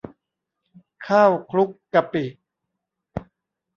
[1.07, 2.23] ข้าวคลุกกะปิ